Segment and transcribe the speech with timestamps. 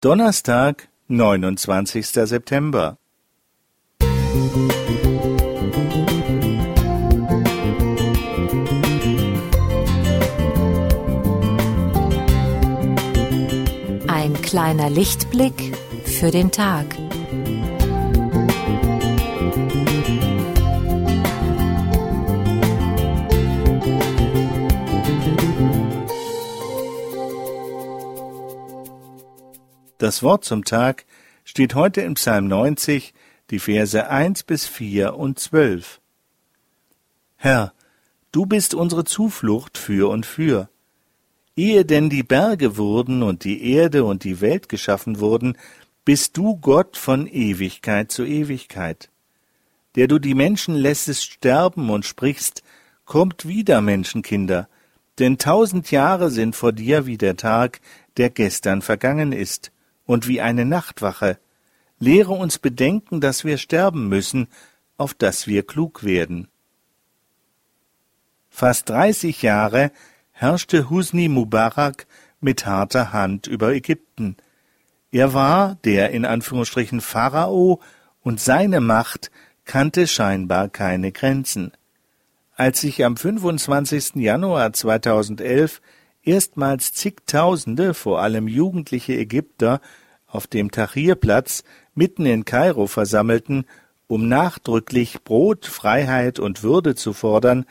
[0.00, 2.98] Donnerstag, neunundzwanzigster September.
[14.06, 16.86] Ein kleiner Lichtblick für den Tag.
[29.98, 31.06] Das Wort zum Tag
[31.44, 33.14] steht heute im Psalm 90,
[33.50, 36.00] die Verse 1 bis 4 und 12.
[37.34, 37.72] Herr,
[38.30, 40.68] du bist unsere Zuflucht für und für.
[41.56, 45.58] Ehe denn die Berge wurden und die Erde und die Welt geschaffen wurden,
[46.04, 49.10] bist du Gott von Ewigkeit zu Ewigkeit.
[49.96, 52.62] Der du die Menschen lässest sterben und sprichst,
[53.04, 54.68] kommt wieder, Menschenkinder,
[55.18, 57.80] denn tausend Jahre sind vor dir wie der Tag,
[58.16, 59.72] der gestern vergangen ist
[60.08, 61.38] und wie eine Nachtwache.
[61.98, 64.48] Lehre uns bedenken, dass wir sterben müssen,
[64.96, 66.48] auf dass wir klug werden.
[68.48, 69.92] Fast dreißig Jahre
[70.32, 72.06] herrschte Husni Mubarak
[72.40, 74.38] mit harter Hand über Ägypten.
[75.12, 77.80] Er war der in Anführungsstrichen Pharao
[78.22, 79.30] und seine Macht
[79.66, 81.72] kannte scheinbar keine Grenzen.
[82.56, 84.14] Als sich am 25.
[84.14, 85.82] Januar 2011
[86.28, 89.80] erstmals zigtausende, vor allem jugendliche Ägypter,
[90.28, 93.64] auf dem Tahrirplatz mitten in Kairo versammelten,
[94.06, 97.66] um nachdrücklich Brot, Freiheit und Würde zu fordern,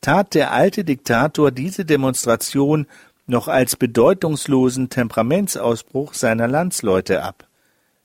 [0.00, 2.86] tat der alte Diktator diese Demonstration
[3.26, 7.46] noch als bedeutungslosen Temperamentsausbruch seiner Landsleute ab.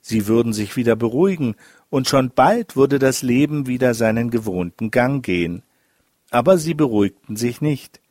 [0.01, 1.55] Sie würden sich wieder beruhigen,
[1.89, 5.61] und schon bald würde das Leben wieder seinen gewohnten Gang gehen.
[6.31, 8.01] Aber sie beruhigten sich nicht.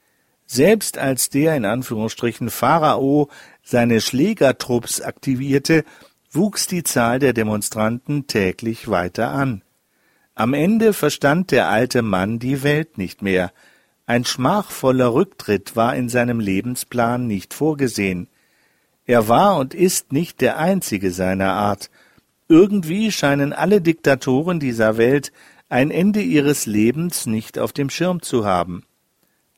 [0.47, 3.29] Selbst als der in Anführungsstrichen Pharao
[3.63, 5.85] seine Schlägertrupps aktivierte,
[6.31, 9.63] wuchs die Zahl der Demonstranten täglich weiter an.
[10.35, 13.53] Am Ende verstand der alte Mann die Welt nicht mehr.
[14.07, 18.29] Ein schmachvoller Rücktritt war in seinem Lebensplan nicht vorgesehen.
[19.05, 21.91] Er war und ist nicht der einzige seiner Art.
[22.49, 25.33] Irgendwie scheinen alle Diktatoren dieser Welt
[25.69, 28.85] ein Ende ihres Lebens nicht auf dem Schirm zu haben.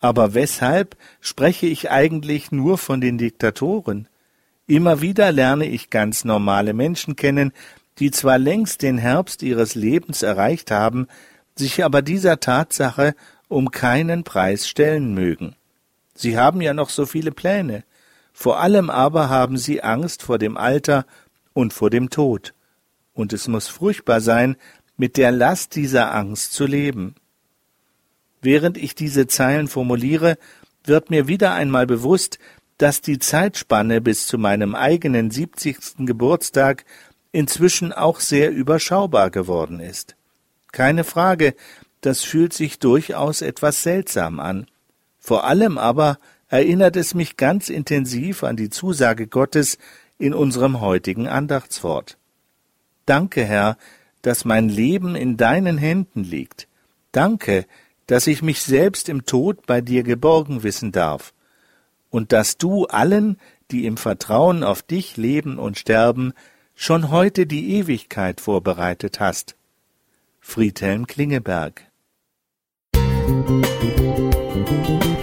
[0.05, 4.07] Aber weshalb spreche ich eigentlich nur von den Diktatoren?
[4.67, 7.53] Immer wieder lerne ich ganz normale Menschen kennen,
[7.99, 11.07] die zwar längst den Herbst ihres Lebens erreicht haben,
[11.57, 13.15] sich aber dieser Tatsache
[13.49, 15.57] um keinen Preis stellen mögen.
[16.15, 17.83] Sie haben ja noch so viele Pläne,
[18.35, 21.07] vor allem aber haben sie Angst vor dem Alter
[21.55, 22.53] und vor dem Tod.
[23.15, 24.57] Und es muss furchtbar sein,
[24.99, 27.15] mit der Last dieser Angst zu leben.
[28.45, 30.37] Während ich diese Zeilen formuliere,
[30.85, 32.39] wird mir wieder einmal bewusst,
[32.77, 36.85] dass die Zeitspanne bis zu meinem eigenen siebzigsten Geburtstag
[37.33, 40.15] inzwischen auch sehr überschaubar geworden ist.
[40.73, 41.55] Keine Frage,
[42.03, 44.67] das fühlt sich durchaus etwas seltsam an.
[45.19, 46.19] Vor allem aber
[46.49, 49.79] erinnert es mich ganz intensiv an die Zusage Gottes
[50.19, 52.19] in unserem heutigen Andachtswort.
[53.07, 53.79] Danke, Herr,
[54.21, 56.69] dass mein Leben in deinen Händen liegt.
[57.11, 57.65] Danke,
[58.07, 61.33] dass ich mich selbst im Tod bei dir geborgen wissen darf,
[62.11, 63.39] und dass du allen,
[63.71, 66.33] die im Vertrauen auf dich leben und sterben,
[66.75, 69.57] schon heute die Ewigkeit vorbereitet hast.
[70.41, 71.91] Friedhelm Klingeberg
[73.47, 75.14] Musik